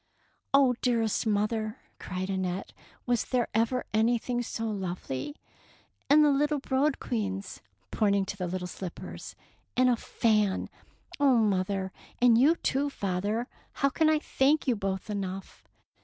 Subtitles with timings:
[0.55, 2.73] ''Oh, dearest mother,'^ cried Annette,
[3.05, 5.35] "was there ever anything so lovely;
[6.09, 9.35] and the little brodequins," pointing to the little slippers,
[9.77, 10.69] "and a fan!
[11.19, 15.67] Oh, mother, and you, too, father, how can I thank you both enough?